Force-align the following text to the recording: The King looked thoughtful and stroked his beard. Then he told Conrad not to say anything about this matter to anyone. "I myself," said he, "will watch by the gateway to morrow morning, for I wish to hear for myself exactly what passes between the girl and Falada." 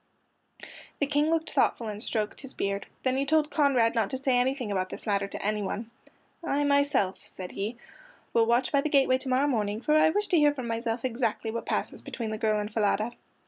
The 0.97 1.05
King 1.05 1.29
looked 1.29 1.51
thoughtful 1.51 1.87
and 1.87 2.01
stroked 2.01 2.41
his 2.41 2.55
beard. 2.55 2.87
Then 3.03 3.17
he 3.17 3.23
told 3.23 3.51
Conrad 3.51 3.93
not 3.93 4.09
to 4.09 4.17
say 4.17 4.35
anything 4.35 4.71
about 4.71 4.89
this 4.89 5.05
matter 5.05 5.27
to 5.27 5.45
anyone. 5.45 5.91
"I 6.43 6.63
myself," 6.63 7.19
said 7.23 7.51
he, 7.51 7.77
"will 8.33 8.47
watch 8.47 8.71
by 8.71 8.81
the 8.81 8.89
gateway 8.89 9.19
to 9.19 9.29
morrow 9.29 9.45
morning, 9.45 9.79
for 9.79 9.95
I 9.95 10.09
wish 10.09 10.27
to 10.29 10.37
hear 10.39 10.55
for 10.55 10.63
myself 10.63 11.05
exactly 11.05 11.51
what 11.51 11.67
passes 11.67 12.01
between 12.01 12.31
the 12.31 12.39
girl 12.39 12.59
and 12.59 12.73
Falada." 12.73 13.11